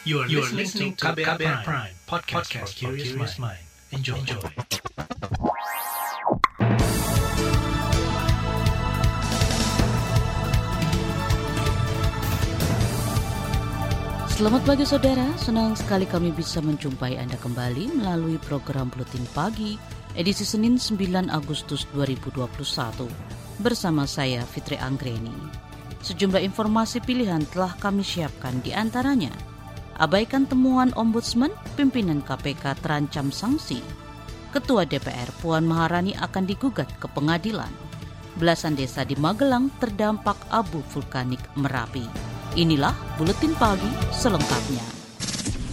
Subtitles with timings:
[0.00, 3.60] You are, you are listening to KBR, KBR Prime, Prime podcast, podcast for curious mind.
[3.92, 4.16] Enjoy.
[4.16, 4.40] Enjoy.
[14.40, 19.76] Selamat pagi saudara, senang sekali kami bisa menjumpai Anda kembali melalui program Buletin Pagi
[20.16, 22.40] edisi Senin 9 Agustus 2021
[23.60, 25.36] bersama saya Fitri Anggreni.
[26.00, 29.36] Sejumlah informasi pilihan telah kami siapkan di antaranya–
[30.00, 33.84] Abaikan temuan Ombudsman, pimpinan KPK terancam sanksi.
[34.48, 37.68] Ketua DPR Puan Maharani akan digugat ke pengadilan.
[38.40, 42.08] Belasan desa di Magelang terdampak abu vulkanik Merapi.
[42.56, 44.86] Inilah Buletin Pagi selengkapnya.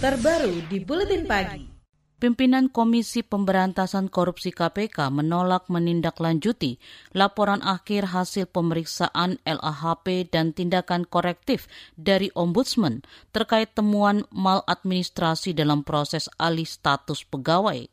[0.03, 1.77] Terbaru di Buletin Pagi.
[2.17, 6.81] Pimpinan Komisi Pemberantasan Korupsi KPK menolak menindaklanjuti
[7.13, 16.25] laporan akhir hasil pemeriksaan LAHP dan tindakan korektif dari Ombudsman terkait temuan maladministrasi dalam proses
[16.41, 17.86] alih status pegawai.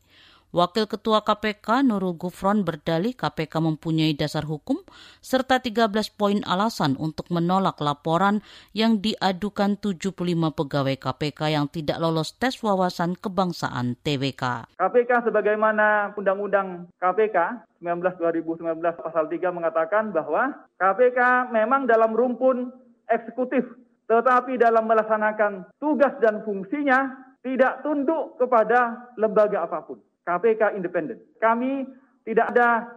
[0.53, 4.77] Wakil Ketua KPK Nurul Gufron berdalih KPK mempunyai dasar hukum
[5.23, 10.13] serta 13 poin alasan untuk menolak laporan yang diadukan 75
[10.53, 14.77] pegawai KPK yang tidak lolos tes wawasan kebangsaan TWK.
[14.77, 17.37] KPK sebagaimana Undang-Undang KPK
[17.81, 22.69] 19 2019 pasal 3 mengatakan bahwa KPK memang dalam rumpun
[23.09, 23.65] eksekutif
[24.05, 30.01] tetapi dalam melaksanakan tugas dan fungsinya tidak tunduk kepada lembaga apa pun.
[30.25, 31.21] KPK independen.
[31.37, 31.85] Kami
[32.25, 32.89] tidak ada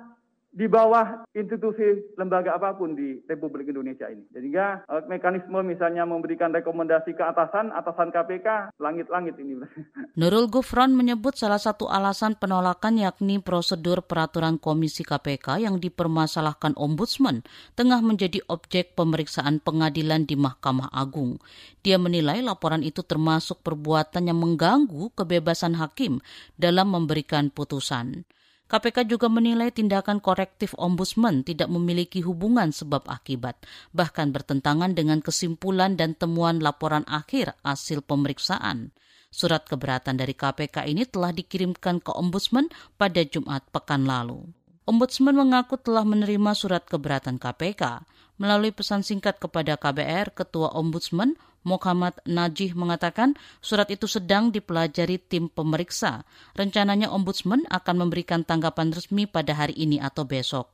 [0.48, 4.24] di bawah institusi lembaga apa pun di Republik Indonesia ini.
[4.32, 9.60] Sehingga eh, mekanisme misalnya memberikan rekomendasi ke atasan, atasan KPK, langit-langit ini.
[10.18, 17.44] Nurul Gufron menyebut salah satu alasan penolakan yakni prosedur peraturan Komisi KPK yang dipermasalahkan Ombudsman
[17.76, 21.36] tengah menjadi objek pemeriksaan pengadilan di Mahkamah Agung.
[21.84, 26.24] Dia menilai laporan itu termasuk perbuatan yang mengganggu kebebasan hakim
[26.56, 28.24] dalam memberikan putusan.
[28.68, 33.56] KPK juga menilai tindakan korektif ombudsman tidak memiliki hubungan sebab akibat,
[33.96, 38.92] bahkan bertentangan dengan kesimpulan dan temuan laporan akhir hasil pemeriksaan.
[39.32, 42.68] Surat keberatan dari KPK ini telah dikirimkan ke ombudsman
[43.00, 44.44] pada Jumat pekan lalu.
[44.84, 48.04] Ombudsman mengaku telah menerima surat keberatan KPK.
[48.36, 51.36] Melalui pesan singkat kepada KBR, Ketua Ombudsman
[51.66, 56.22] Muhammad Najih mengatakan surat itu sedang dipelajari tim pemeriksa.
[56.54, 60.70] Rencananya Ombudsman akan memberikan tanggapan resmi pada hari ini atau besok.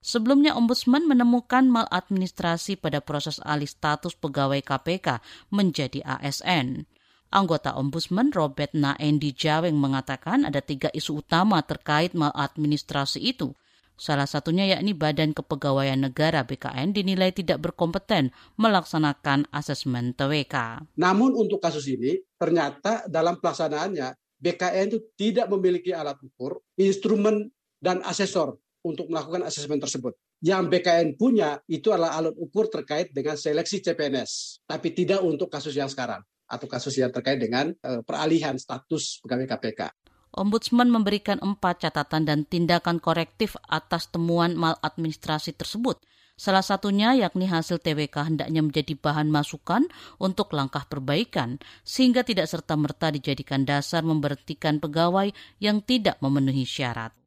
[0.00, 5.20] Sebelumnya Ombudsman menemukan maladministrasi pada proses alih status pegawai KPK
[5.52, 6.88] menjadi ASN.
[7.30, 13.52] Anggota Ombudsman Robert Naendi Jaweng mengatakan ada tiga isu utama terkait maladministrasi itu–
[14.00, 20.88] Salah satunya yakni Badan Kepegawaian Negara BKN dinilai tidak berkompeten melaksanakan asesmen TWK.
[20.96, 28.00] Namun untuk kasus ini ternyata dalam pelaksanaannya BKN itu tidak memiliki alat ukur, instrumen dan
[28.00, 30.16] asesor untuk melakukan asesmen tersebut.
[30.40, 35.76] Yang BKN punya itu adalah alat ukur terkait dengan seleksi CPNS, tapi tidak untuk kasus
[35.76, 39.99] yang sekarang atau kasus yang terkait dengan uh, peralihan status pegawai KPK.
[40.30, 45.98] Ombudsman memberikan empat catatan dan tindakan korektif atas temuan maladministrasi tersebut.
[46.40, 49.84] Salah satunya yakni hasil TWK hendaknya menjadi bahan masukan
[50.16, 55.28] untuk langkah perbaikan, sehingga tidak serta-merta dijadikan dasar memberhentikan pegawai
[55.60, 57.19] yang tidak memenuhi syarat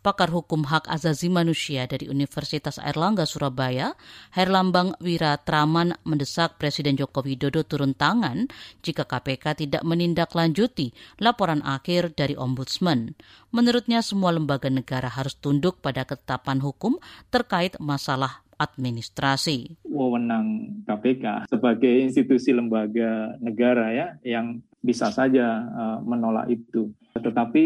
[0.00, 3.92] pakar hukum hak azazi manusia dari Universitas Airlangga Surabaya,
[4.32, 8.48] Herlambang Wiratraman mendesak Presiden Joko Widodo turun tangan
[8.80, 13.12] jika KPK tidak menindaklanjuti laporan akhir dari Ombudsman.
[13.52, 16.96] Menurutnya semua lembaga negara harus tunduk pada ketetapan hukum
[17.28, 19.80] terkait masalah administrasi.
[19.88, 26.92] Wewenang KPK sebagai institusi lembaga negara ya yang bisa saja uh, menolak itu.
[27.20, 27.64] Tetapi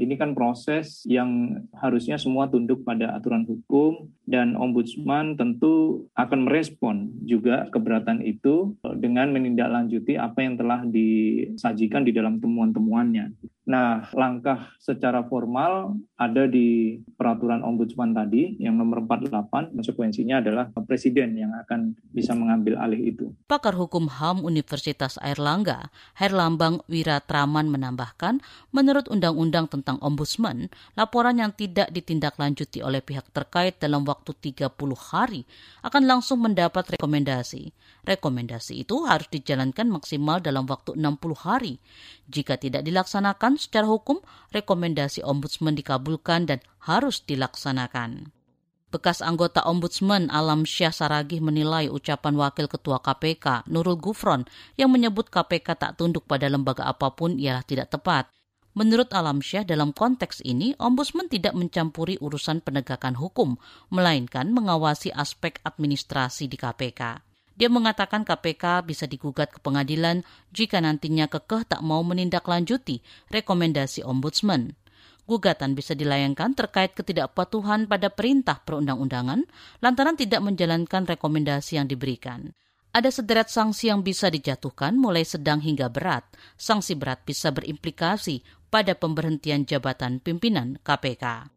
[0.00, 7.12] ini kan proses yang harusnya semua tunduk pada aturan hukum dan ombudsman tentu akan merespon
[7.22, 13.55] juga keberatan itu dengan menindaklanjuti apa yang telah disajikan di dalam temuan-temuannya.
[13.66, 21.34] Nah, langkah secara formal ada di peraturan ombudsman tadi yang nomor 48, konsekuensinya adalah presiden
[21.34, 23.34] yang akan bisa mengambil alih itu.
[23.50, 28.38] Pakar Hukum HAM Universitas Airlangga, Herlambang Wiratraman menambahkan,
[28.70, 35.42] menurut Undang-Undang tentang Ombudsman, laporan yang tidak ditindaklanjuti oleh pihak terkait dalam waktu 30 hari
[35.82, 37.74] akan langsung mendapat rekomendasi.
[38.06, 41.82] Rekomendasi itu harus dijalankan maksimal dalam waktu 60 hari.
[42.30, 44.22] Jika tidak dilaksanakan, secara hukum
[44.54, 48.30] rekomendasi ombudsman dikabulkan dan harus dilaksanakan.
[48.86, 54.46] Bekas anggota Ombudsman Alam Syah Saragih menilai ucapan Wakil Ketua KPK Nurul Gufron
[54.78, 58.30] yang menyebut KPK tak tunduk pada lembaga apa pun ialah tidak tepat.
[58.78, 63.58] Menurut Alam Syah, dalam konteks ini, Ombudsman tidak mencampuri urusan penegakan hukum,
[63.90, 67.26] melainkan mengawasi aspek administrasi di KPK.
[67.56, 70.20] Dia mengatakan KPK bisa digugat ke pengadilan
[70.52, 73.00] jika nantinya kekeh tak mau menindaklanjuti
[73.32, 74.76] rekomendasi Ombudsman.
[75.26, 79.42] Gugatan bisa dilayangkan terkait ketidakpatuhan pada perintah perundang-undangan
[79.82, 82.54] lantaran tidak menjalankan rekomendasi yang diberikan.
[82.94, 86.24] Ada sederet sanksi yang bisa dijatuhkan mulai sedang hingga berat.
[86.56, 88.40] Sanksi berat bisa berimplikasi
[88.72, 91.55] pada pemberhentian jabatan pimpinan KPK.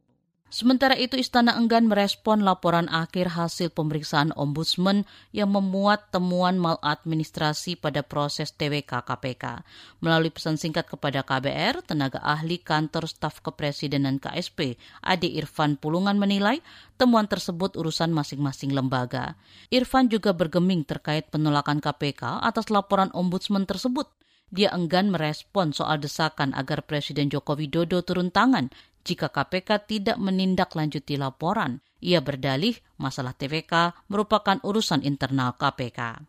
[0.49, 8.01] Sementara itu Istana enggan merespon laporan akhir hasil pemeriksaan Ombudsman yang memuat temuan maladministrasi pada
[8.01, 9.61] proses TWK KPK.
[10.01, 14.73] Melalui pesan singkat kepada KBR, tenaga ahli kantor staf kepresidenan KSP,
[15.05, 16.65] Ade Irfan Pulungan menilai
[16.97, 19.37] temuan tersebut urusan masing-masing lembaga.
[19.69, 24.09] Irfan juga bergeming terkait penolakan KPK atas laporan Ombudsman tersebut
[24.49, 28.73] dia enggan merespon soal desakan agar Presiden Joko Widodo turun tangan
[29.03, 31.81] jika KPK tidak menindaklanjuti laporan.
[31.99, 36.23] Ia berdalih masalah TVK merupakan urusan internal KPK.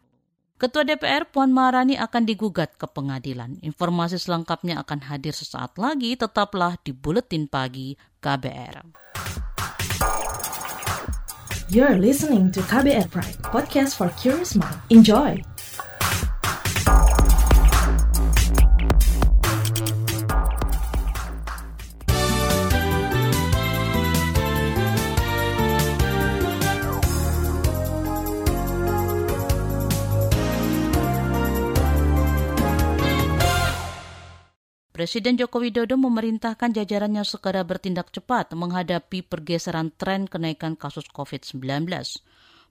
[0.61, 3.57] Ketua DPR Puan Maharani akan digugat ke pengadilan.
[3.65, 8.85] Informasi selengkapnya akan hadir sesaat lagi, tetaplah di Buletin Pagi KBR.
[11.73, 14.77] You're listening to KBR Pride, podcast for curious mind.
[14.93, 15.50] Enjoy!
[35.01, 41.89] Presiden Joko Widodo memerintahkan jajarannya segera bertindak cepat menghadapi pergeseran tren kenaikan kasus COVID-19.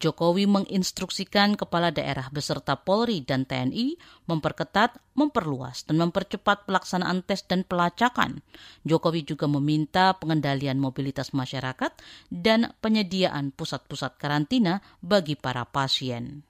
[0.00, 7.68] Jokowi menginstruksikan kepala daerah beserta Polri dan TNI memperketat, memperluas, dan mempercepat pelaksanaan tes dan
[7.68, 8.40] pelacakan.
[8.88, 11.92] Jokowi juga meminta pengendalian mobilitas masyarakat
[12.32, 16.48] dan penyediaan pusat-pusat karantina bagi para pasien.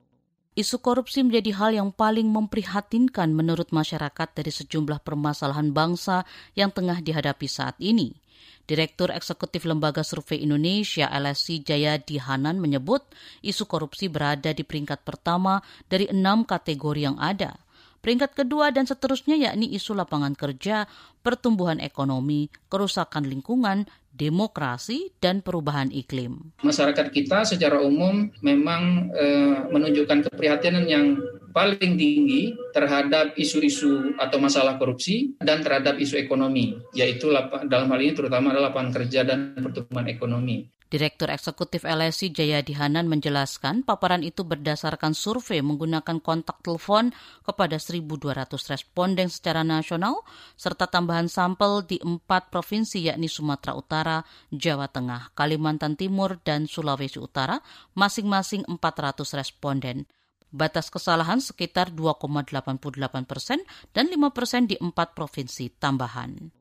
[0.55, 6.23] Isu korupsi menjadi hal yang paling memprihatinkan menurut masyarakat dari sejumlah permasalahan bangsa
[6.55, 8.20] yang tengah dihadapi saat ini.
[8.65, 13.03] Direktur Eksekutif Lembaga Survei Indonesia LSI Jayadi Hanan menyebut
[13.43, 15.59] isu korupsi berada di peringkat pertama
[15.91, 17.59] dari enam kategori yang ada.
[18.01, 20.89] Peringkat kedua dan seterusnya yakni isu lapangan kerja,
[21.21, 23.85] pertumbuhan ekonomi, kerusakan lingkungan,
[24.17, 26.57] demokrasi, dan perubahan iklim.
[26.65, 29.27] Masyarakat kita secara umum memang e,
[29.69, 31.21] menunjukkan keprihatinan yang
[31.53, 37.29] paling tinggi terhadap isu-isu atau masalah korupsi dan terhadap isu ekonomi, yaitu
[37.69, 40.80] dalam hal ini terutama adalah lapangan kerja dan pertumbuhan ekonomi.
[40.91, 47.15] Direktur Eksekutif LSI Jayadi Hanan menjelaskan paparan itu berdasarkan survei menggunakan kontak telepon
[47.47, 50.27] kepada 1.200 responden secara nasional
[50.59, 54.19] serta tambahan sampel di empat provinsi yakni Sumatera Utara,
[54.51, 57.63] Jawa Tengah, Kalimantan Timur, dan Sulawesi Utara,
[57.95, 60.11] masing-masing 400 responden.
[60.51, 63.63] Batas kesalahan sekitar 2,88 persen
[63.95, 66.60] dan 5 persen di empat provinsi tambahan.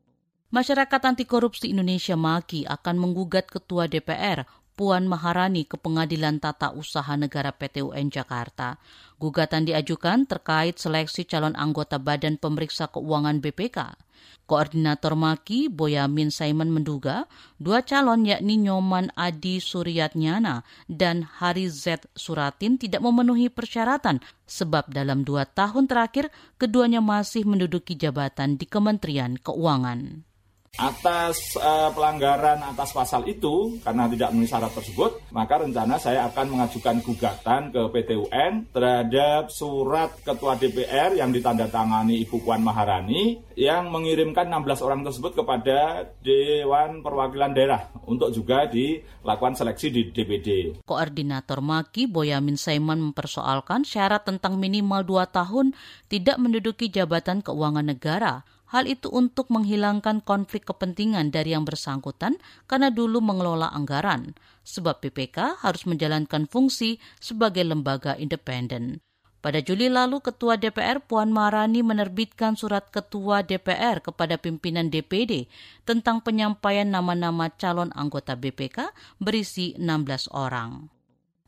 [0.49, 7.13] Masyarakat Anti Korupsi Indonesia Maki akan menggugat Ketua DPR Puan Maharani ke Pengadilan Tata Usaha
[7.13, 8.81] Negara PTUN Jakarta.
[9.21, 13.93] Gugatan diajukan terkait seleksi calon anggota Badan Pemeriksa Keuangan BPK.
[14.49, 17.29] Koordinator Maki, Boyamin Saiman menduga
[17.61, 24.17] dua calon yakni Nyoman Adi Suryatnyana dan Hari Z Suratin tidak memenuhi persyaratan
[24.49, 30.28] sebab dalam dua tahun terakhir keduanya masih menduduki jabatan di Kementerian Keuangan.
[30.77, 36.55] Atas uh, pelanggaran atas pasal itu, karena tidak memenuhi syarat tersebut, maka rencana saya akan
[36.55, 43.91] mengajukan gugatan ke PT UN terhadap surat Ketua DPR yang ditandatangani Ibu Puan Maharani yang
[43.91, 50.47] mengirimkan 16 orang tersebut kepada Dewan Perwakilan Daerah untuk juga dilakukan seleksi di DPD.
[50.87, 55.75] Koordinator Maki Boyamin Saiman mempersoalkan syarat tentang minimal 2 tahun
[56.07, 62.37] tidak menduduki jabatan keuangan negara Hal itu untuk menghilangkan konflik kepentingan dari yang bersangkutan
[62.69, 69.01] karena dulu mengelola anggaran, sebab PPK harus menjalankan fungsi sebagai lembaga independen.
[69.39, 75.47] Pada Juli lalu, Ketua DPR Puan Maharani menerbitkan surat Ketua DPR kepada pimpinan DPD
[75.87, 80.98] tentang penyampaian nama-nama calon anggota BPK berisi 16 orang.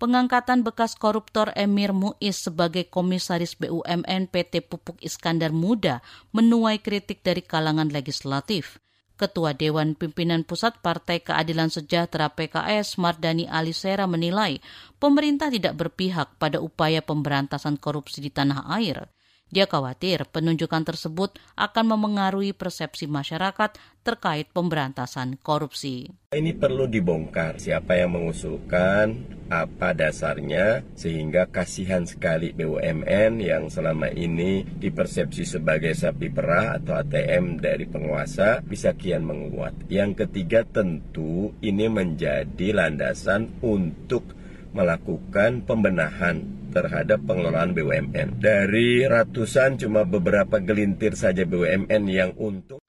[0.02, 6.02] Pengangkatan bekas koruptor Emir Muiz sebagai komisaris BUMN PT Pupuk Iskandar Muda
[6.34, 8.82] menuai kritik dari kalangan legislatif.
[9.14, 14.58] Ketua Dewan Pimpinan Pusat Partai Keadilan Sejahtera PKS Mardani Alisera menilai
[14.98, 19.06] pemerintah tidak berpihak pada upaya pemberantasan korupsi di tanah air.
[19.52, 26.08] Dia khawatir penunjukan tersebut akan memengaruhi persepsi masyarakat terkait pemberantasan korupsi.
[26.32, 34.64] Ini perlu dibongkar siapa yang mengusulkan, apa dasarnya, sehingga kasihan sekali BUMN yang selama ini
[34.64, 39.92] dipersepsi sebagai sapi perah atau ATM dari penguasa bisa kian menguat.
[39.92, 44.24] Yang ketiga tentu ini menjadi landasan untuk
[44.72, 48.40] melakukan pembenahan terhadap pengelolaan BUMN.
[48.40, 52.82] Dari ratusan cuma beberapa gelintir saja BUMN yang untung.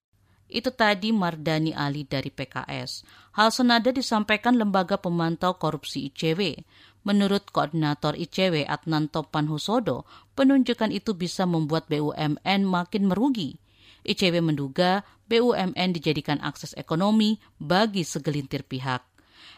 [0.52, 3.08] Itu tadi Mardani Ali dari PKS.
[3.34, 6.60] Hal senada disampaikan Lembaga Pemantau Korupsi ICW.
[7.02, 10.06] Menurut Koordinator ICW Adnan Topan Husodo,
[10.38, 13.58] penunjukan itu bisa membuat BUMN makin merugi.
[14.06, 19.11] ICW menduga BUMN dijadikan akses ekonomi bagi segelintir pihak.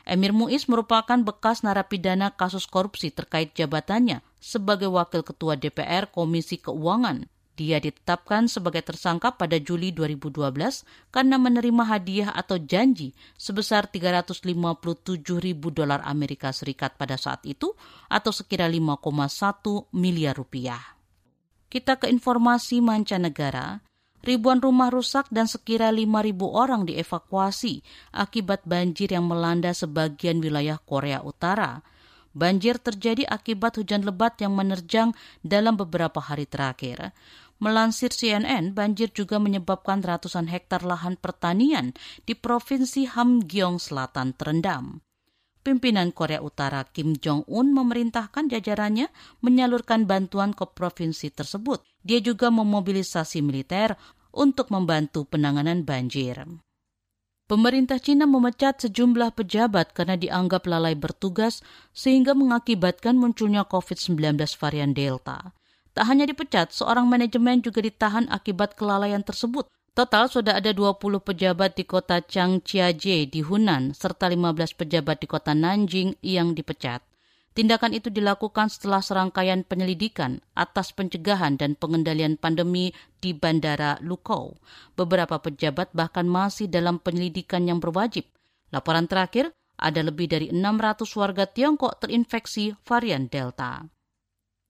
[0.05, 7.25] Emir Muiz merupakan bekas narapidana kasus korupsi terkait jabatannya sebagai Wakil Ketua DPR Komisi Keuangan.
[7.55, 10.85] Dia ditetapkan sebagai tersangka pada Juli 2012
[11.15, 14.43] karena menerima hadiah atau janji sebesar 357
[15.39, 17.73] ribu dolar Amerika Serikat pada saat itu
[18.11, 20.83] atau sekira 5,1 miliar rupiah.
[21.71, 23.81] Kita ke informasi mancanegara
[24.25, 31.21] ribuan rumah rusak dan sekira 5.000 orang dievakuasi akibat banjir yang melanda sebagian wilayah Korea
[31.21, 31.85] Utara.
[32.35, 35.15] Banjir terjadi akibat hujan lebat yang menerjang
[35.47, 37.15] dalam beberapa hari terakhir.
[37.63, 41.95] Melansir CNN, banjir juga menyebabkan ratusan hektar lahan pertanian
[42.27, 44.99] di Provinsi Hamgyong Selatan terendam.
[45.65, 49.09] Pimpinan Korea Utara Kim Jong-un memerintahkan jajarannya
[49.41, 51.81] menyalurkan bantuan ke provinsi tersebut.
[52.05, 53.97] Dia juga memobilisasi militer
[54.29, 56.45] untuk membantu penanganan banjir.
[57.49, 61.65] Pemerintah Cina memecat sejumlah pejabat karena dianggap lalai bertugas
[61.97, 65.53] sehingga mengakibatkan munculnya COVID-19 varian Delta.
[65.97, 69.65] Tak hanya dipecat, seorang manajemen juga ditahan akibat kelalaian tersebut.
[69.95, 75.55] Total sudah ada 20 pejabat di kota Changjiajie di Hunan serta 15 pejabat di kota
[75.55, 76.99] Nanjing yang dipecat.
[77.55, 82.91] Tindakan itu dilakukan setelah serangkaian penyelidikan atas pencegahan dan pengendalian pandemi
[83.23, 84.59] di Bandara Lukou.
[84.99, 88.27] Beberapa pejabat bahkan masih dalam penyelidikan yang berwajib.
[88.75, 93.87] Laporan terakhir, ada lebih dari 600 warga Tiongkok terinfeksi varian Delta.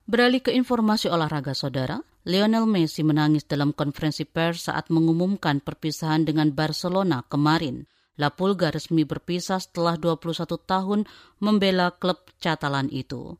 [0.04, 6.56] Beralih ke informasi olahraga saudara, Lionel Messi menangis dalam konferensi pers saat mengumumkan perpisahan dengan
[6.56, 7.84] Barcelona kemarin.
[8.16, 11.00] La Pulga resmi berpisah setelah 21 tahun
[11.44, 13.36] membela klub catalan itu.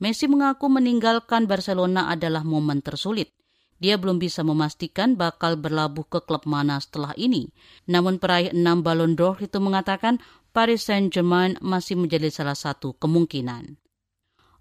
[0.00, 3.28] Messi mengaku meninggalkan Barcelona adalah momen tersulit.
[3.76, 7.52] Dia belum bisa memastikan bakal berlabuh ke klub mana setelah ini.
[7.92, 10.16] Namun peraih enam Ballon d'Or itu mengatakan
[10.56, 13.83] Paris Saint-Germain masih menjadi salah satu kemungkinan.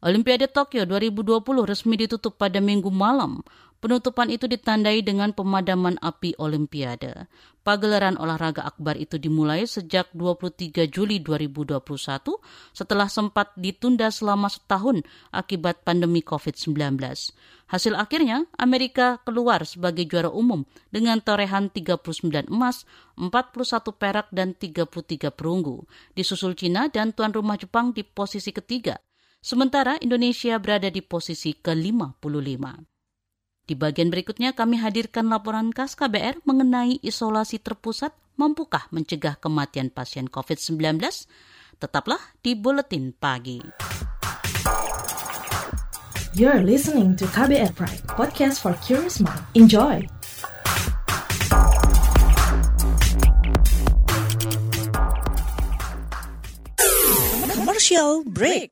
[0.03, 3.39] Olimpiade Tokyo 2020 resmi ditutup pada minggu malam.
[3.79, 7.31] Penutupan itu ditandai dengan pemadaman api Olimpiade.
[7.63, 11.79] Pagelaran olahraga akbar itu dimulai sejak 23 Juli 2021
[12.75, 16.99] setelah sempat ditunda selama setahun akibat pandemi COVID-19.
[17.71, 22.83] Hasil akhirnya, Amerika keluar sebagai juara umum dengan torehan 39 emas,
[23.15, 25.87] 41 perak, dan 33 perunggu.
[26.11, 28.99] Disusul Cina dan tuan rumah Jepang di posisi ketiga.
[29.43, 32.63] Sementara Indonesia berada di posisi ke-55.
[33.67, 40.31] Di bagian berikutnya kami hadirkan laporan khas KBR mengenai isolasi terpusat mampukah mencegah kematian pasien
[40.31, 41.03] COVID-19?
[41.75, 43.59] Tetaplah di Buletin Pagi.
[46.39, 49.43] You're listening to KBR Pride, podcast for curious mind.
[49.59, 50.07] Enjoy!
[57.51, 58.71] Commercial break.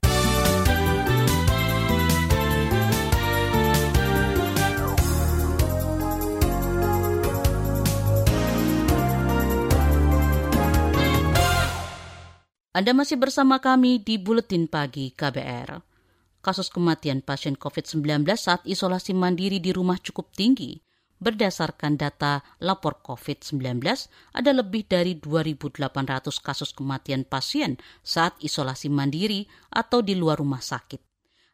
[12.81, 15.85] Anda masih bersama kami di Buletin Pagi KBR.
[16.41, 20.81] Kasus kematian pasien COVID-19 saat isolasi mandiri di rumah cukup tinggi.
[21.21, 23.85] Berdasarkan data lapor COVID-19,
[24.33, 31.05] ada lebih dari 2.800 kasus kematian pasien saat isolasi mandiri atau di luar rumah sakit.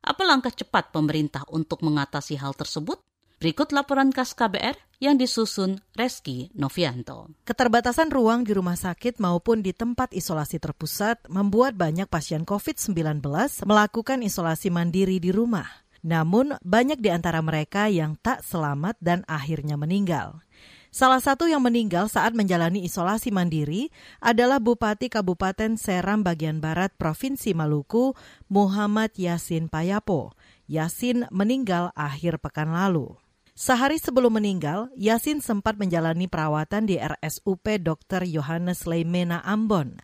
[0.07, 3.03] Apa langkah cepat pemerintah untuk mengatasi hal tersebut?
[3.38, 7.29] Berikut laporan khas KBR yang disusun Reski Novianto.
[7.46, 13.22] Keterbatasan ruang di rumah sakit maupun di tempat isolasi terpusat membuat banyak pasien COVID-19
[13.70, 15.70] melakukan isolasi mandiri di rumah.
[16.01, 20.41] Namun, banyak di antara mereka yang tak selamat dan akhirnya meninggal.
[20.89, 27.53] Salah satu yang meninggal saat menjalani isolasi mandiri adalah Bupati Kabupaten Seram bagian Barat Provinsi
[27.53, 28.17] Maluku,
[28.50, 30.34] Muhammad Yasin Payapo.
[30.65, 33.13] Yasin meninggal akhir pekan lalu.
[33.57, 38.21] Sehari sebelum meninggal, Yasin sempat menjalani perawatan di RSUP Dr.
[38.21, 39.97] Yohanes Leimena Ambon.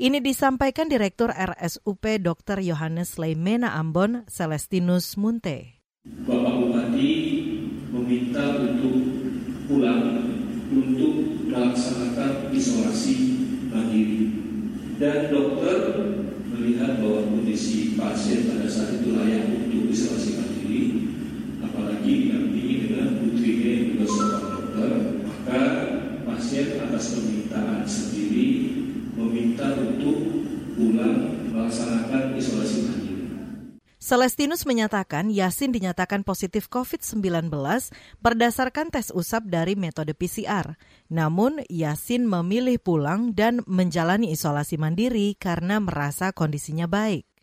[0.00, 2.64] Ini disampaikan Direktur RSUP Dr.
[2.64, 5.84] Yohanes Leimena Ambon, Celestinus Munte.
[6.24, 7.12] Bapak Bupati
[7.92, 8.96] meminta untuk
[9.68, 10.24] pulang
[10.72, 13.16] untuk melaksanakan isolasi
[13.68, 14.32] mandiri.
[14.96, 15.92] Dan dokter
[16.56, 20.53] melihat bahwa kondisi pasien pada saat itu layak untuk isolasi mandiri,
[21.74, 24.90] apalagi didampingi dengan putrinya yang juga seorang dokter,
[25.26, 25.62] maka
[26.22, 28.46] pasien atas permintaan sendiri
[29.18, 30.18] meminta untuk
[30.78, 33.14] pulang melaksanakan isolasi mandiri.
[34.04, 37.50] Celestinus menyatakan Yasin dinyatakan positif COVID-19
[38.20, 40.76] berdasarkan tes usap dari metode PCR.
[41.08, 47.33] Namun, Yasin memilih pulang dan menjalani isolasi mandiri karena merasa kondisinya baik.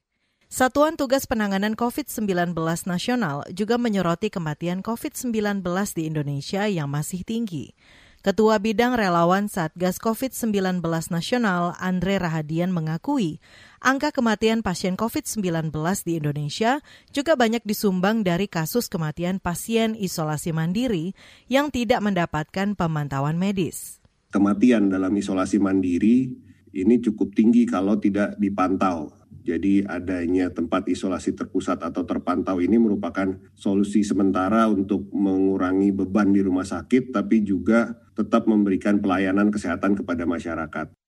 [0.51, 2.51] Satuan Tugas Penanganan COVID-19
[2.83, 5.63] Nasional juga menyoroti kematian COVID-19
[5.95, 7.71] di Indonesia yang masih tinggi.
[8.19, 13.39] Ketua Bidang Relawan Satgas COVID-19 Nasional Andre Rahadian mengakui
[13.79, 15.71] angka kematian pasien COVID-19
[16.03, 16.83] di Indonesia
[17.15, 21.15] juga banyak disumbang dari kasus kematian pasien isolasi mandiri
[21.47, 24.03] yang tidak mendapatkan pemantauan medis.
[24.35, 26.27] Kematian dalam isolasi mandiri
[26.75, 29.20] ini cukup tinggi kalau tidak dipantau.
[29.41, 36.45] Jadi adanya tempat isolasi terpusat atau terpantau ini merupakan solusi sementara untuk mengurangi beban di
[36.45, 41.00] rumah sakit tapi juga tetap memberikan pelayanan kesehatan kepada masyarakat.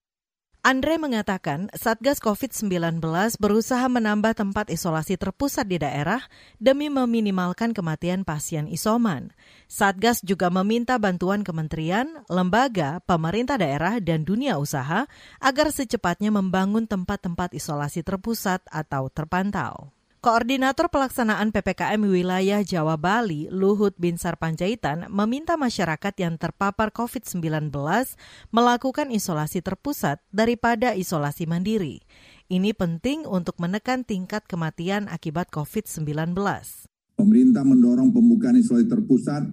[0.63, 3.03] Andre mengatakan Satgas COVID-19
[3.35, 6.23] berusaha menambah tempat isolasi terpusat di daerah
[6.55, 9.35] demi meminimalkan kematian pasien isoman.
[9.67, 15.03] Satgas juga meminta bantuan kementerian, lembaga, pemerintah daerah, dan dunia usaha
[15.43, 19.91] agar secepatnya membangun tempat-tempat isolasi terpusat atau terpantau.
[20.23, 27.43] Koordinator Pelaksanaan PPKM Wilayah Jawa Bali, Luhut Binsar Panjaitan, meminta masyarakat yang terpapar COVID-19
[28.47, 32.07] melakukan isolasi terpusat daripada isolasi mandiri.
[32.47, 36.07] Ini penting untuk menekan tingkat kematian akibat COVID-19.
[37.19, 39.43] Pemerintah mendorong pembukaan isolasi terpusat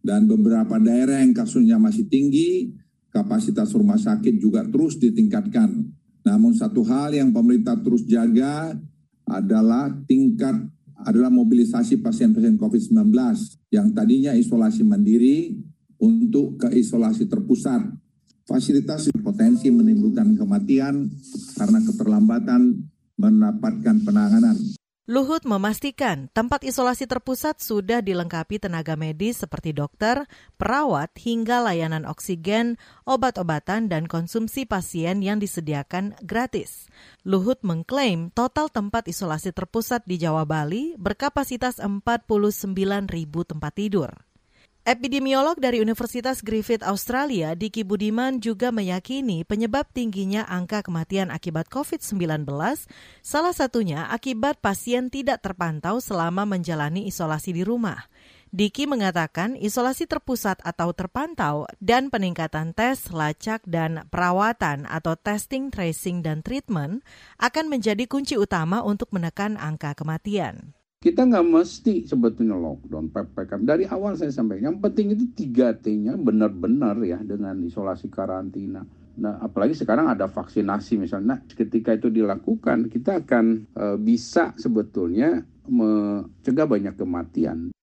[0.00, 2.72] dan beberapa daerah yang kasusnya masih tinggi,
[3.12, 5.84] kapasitas rumah sakit juga terus ditingkatkan.
[6.24, 8.72] Namun satu hal yang pemerintah terus jaga
[9.28, 10.54] adalah tingkat
[11.04, 13.12] adalah mobilisasi pasien-pasien COVID-19
[13.74, 15.58] yang tadinya isolasi mandiri
[16.00, 17.82] untuk ke isolasi terpusat.
[18.44, 21.08] Fasilitas potensi menimbulkan kematian
[21.56, 22.76] karena keterlambatan
[23.16, 24.56] mendapatkan penanganan.
[25.04, 30.24] Luhut memastikan tempat isolasi terpusat sudah dilengkapi tenaga medis seperti dokter,
[30.56, 36.88] perawat, hingga layanan oksigen, obat-obatan, dan konsumsi pasien yang disediakan gratis.
[37.20, 42.24] Luhut mengklaim total tempat isolasi terpusat di Jawa Bali berkapasitas 49
[43.04, 44.08] ribu tempat tidur.
[44.84, 52.44] Epidemiolog dari Universitas Griffith Australia, Diki Budiman juga meyakini penyebab tingginya angka kematian akibat COVID-19
[53.24, 58.12] salah satunya akibat pasien tidak terpantau selama menjalani isolasi di rumah.
[58.52, 66.20] Diki mengatakan isolasi terpusat atau terpantau dan peningkatan tes, lacak, dan perawatan atau testing, tracing,
[66.20, 67.00] dan treatment
[67.40, 70.76] akan menjadi kunci utama untuk menekan angka kematian.
[71.04, 73.68] Kita nggak mesti sebetulnya lockdown, PPKM.
[73.68, 78.80] Dari awal saya sampaikan, yang penting itu 3T-nya benar-benar ya dengan isolasi karantina.
[79.20, 81.36] Nah, apalagi sekarang ada vaksinasi misalnya.
[81.36, 87.76] Nah, ketika itu dilakukan, kita akan e, bisa sebetulnya mencegah banyak kematian.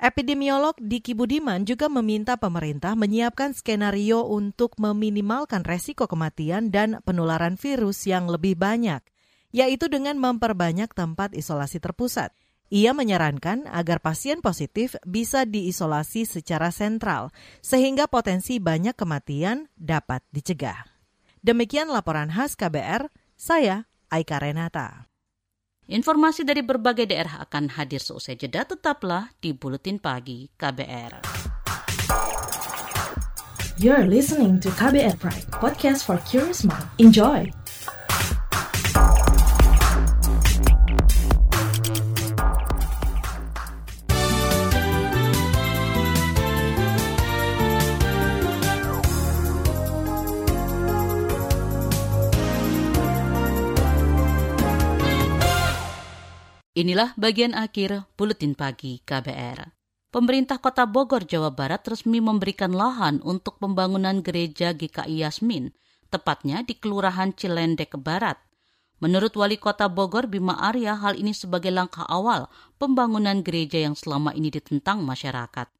[0.00, 8.08] Epidemiolog Diki Budiman juga meminta pemerintah menyiapkan skenario untuk meminimalkan resiko kematian dan penularan virus
[8.08, 9.04] yang lebih banyak,
[9.52, 12.32] yaitu dengan memperbanyak tempat isolasi terpusat.
[12.72, 17.28] Ia menyarankan agar pasien positif bisa diisolasi secara sentral,
[17.60, 20.88] sehingga potensi banyak kematian dapat dicegah.
[21.44, 25.04] Demikian laporan khas KBR, saya Aika Renata.
[25.84, 31.28] Informasi dari berbagai daerah akan hadir seusai jeda, tetaplah di Buletin Pagi KBR.
[33.76, 36.88] You're listening to KBR Pride, podcast for curious mind.
[36.96, 37.61] Enjoy!
[56.82, 59.70] Inilah bagian akhir Buletin Pagi KBR.
[60.10, 65.70] Pemerintah Kota Bogor, Jawa Barat resmi memberikan lahan untuk pembangunan gereja GKI Yasmin,
[66.10, 68.34] tepatnya di Kelurahan Cilendek Barat.
[68.98, 72.50] Menurut Wali Kota Bogor, Bima Arya, hal ini sebagai langkah awal
[72.82, 75.70] pembangunan gereja yang selama ini ditentang masyarakat.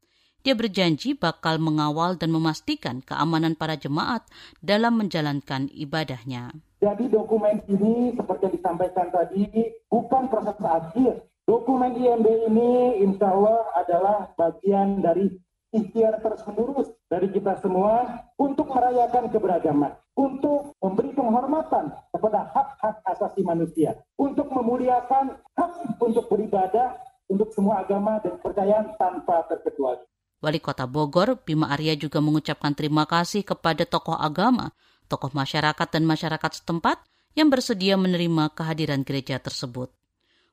[0.47, 4.23] Dia berjanji bakal mengawal dan memastikan keamanan para jemaat
[4.62, 6.55] dalam menjalankan ibadahnya.
[6.83, 9.47] Jadi dokumen ini seperti yang disampaikan tadi
[9.87, 11.23] bukan proses akhir.
[11.47, 15.31] Dokumen IMB ini insya Allah adalah bagian dari
[15.71, 23.47] ikhtiar terus menerus dari kita semua untuk merayakan keberagaman, untuk memberi penghormatan kepada hak-hak asasi
[23.47, 26.99] manusia, untuk memuliakan hak untuk beribadah
[27.31, 30.03] untuk semua agama dan kepercayaan tanpa terkecuali.
[30.42, 34.75] Wali Kota Bogor, Bima Arya juga mengucapkan terima kasih kepada tokoh agama
[35.12, 37.05] tokoh masyarakat dan masyarakat setempat
[37.37, 39.92] yang bersedia menerima kehadiran gereja tersebut.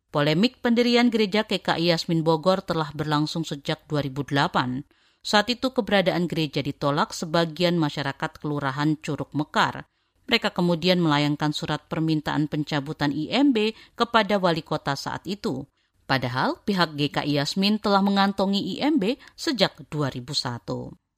[0.10, 4.84] Polemik pendirian gereja KKI Yasmin Bogor telah berlangsung sejak 2008.
[5.22, 9.86] Saat itu keberadaan gereja ditolak sebagian masyarakat Kelurahan Curug Mekar.
[10.26, 15.70] Mereka kemudian melayangkan surat permintaan pencabutan IMB kepada wali kota saat itu.
[16.10, 21.09] Padahal pihak GKI Yasmin telah mengantongi IMB sejak 2001.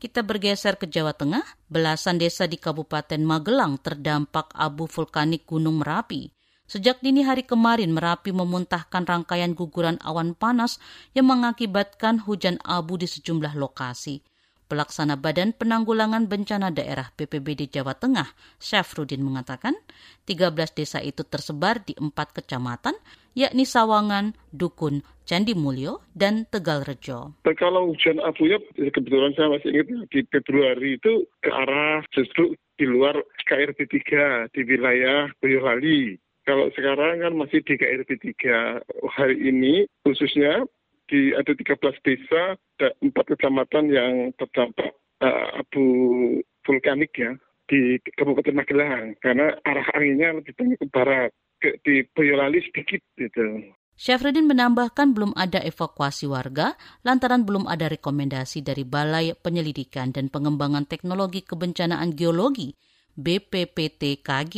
[0.00, 6.32] Kita bergeser ke Jawa Tengah, belasan desa di Kabupaten Magelang terdampak abu vulkanik Gunung Merapi.
[6.64, 10.80] Sejak dini hari kemarin, Merapi memuntahkan rangkaian guguran awan panas
[11.12, 14.24] yang mengakibatkan hujan abu di sejumlah lokasi.
[14.70, 18.30] Pelaksana Badan Penanggulangan Bencana Daerah BPBD Jawa Tengah,
[18.62, 19.74] Syafrudin mengatakan,
[20.30, 22.94] 13 desa itu tersebar di empat kecamatan,
[23.34, 27.34] yakni Sawangan, Dukun, Candi Mulyo, dan Tegal Rejo.
[27.42, 33.18] Kalau hujan abunya, kebetulan saya masih ingat di Februari itu ke arah justru di luar
[33.50, 36.14] KRB 3 di wilayah Boyolali.
[36.46, 38.80] Kalau sekarang kan masih di KRB 3.
[39.18, 40.64] Hari ini khususnya
[41.10, 45.84] di ada 13 desa, ada empat kecamatan yang terdampak uh, abu
[46.62, 47.34] vulkanik ya
[47.66, 53.74] di Kabupaten Magelang karena arah anginnya lebih banyak ke barat, ke, di Boyolali sedikit gitu.
[54.00, 56.72] Syafruddin menambahkan belum ada evakuasi warga
[57.04, 62.72] lantaran belum ada rekomendasi dari Balai Penyelidikan dan Pengembangan Teknologi Kebencanaan Geologi
[63.12, 64.54] BPPTKG.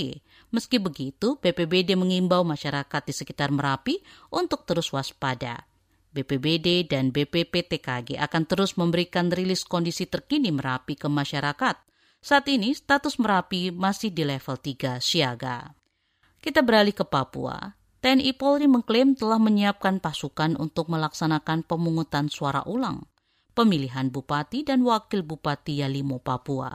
[0.54, 3.98] Meski begitu, BPBD mengimbau masyarakat di sekitar Merapi
[4.30, 5.71] untuk terus waspada.
[6.12, 11.76] BPBD dan BPPTKG akan terus memberikan rilis kondisi terkini Merapi ke masyarakat.
[12.22, 15.74] Saat ini status Merapi masih di level 3 siaga.
[16.38, 17.74] Kita beralih ke Papua.
[18.04, 23.08] TNI Polri mengklaim telah menyiapkan pasukan untuk melaksanakan pemungutan suara ulang
[23.52, 26.72] pemilihan bupati dan wakil bupati Yalimo, Papua.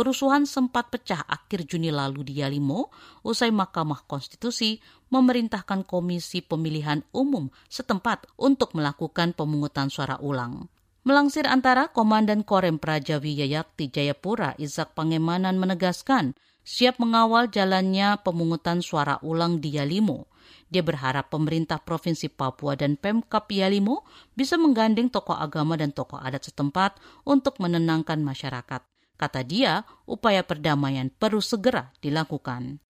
[0.00, 2.88] Kerusuhan sempat pecah akhir Juni lalu di Yalimo
[3.20, 4.80] usai Mahkamah Konstitusi
[5.12, 10.72] memerintahkan Komisi Pemilihan Umum setempat untuk melakukan pemungutan suara ulang.
[11.04, 16.32] Melangsir antara Komandan Korem Prajawi Yayakti Jayapura Izak Pangemanan menegaskan
[16.64, 20.32] siap mengawal jalannya pemungutan suara ulang di Yalimo.
[20.72, 26.48] Dia berharap pemerintah Provinsi Papua dan Pemkap Yalimo bisa menggandeng tokoh agama dan tokoh adat
[26.48, 26.96] setempat
[27.28, 28.89] untuk menenangkan masyarakat.
[29.20, 32.80] Kata dia, upaya perdamaian perlu segera dilakukan.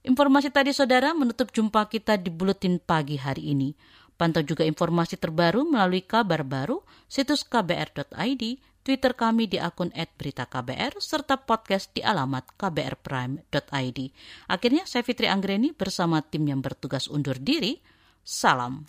[0.00, 3.76] Informasi tadi saudara menutup jumpa kita di Buletin Pagi hari ini.
[4.16, 8.42] Pantau juga informasi terbaru melalui kabar baru, situs kbr.id,
[8.80, 13.98] Twitter kami di akun @beritaKBR serta podcast di alamat kbrprime.id.
[14.48, 17.78] Akhirnya saya Fitri Anggreni bersama tim yang bertugas undur diri.
[18.24, 18.88] Salam.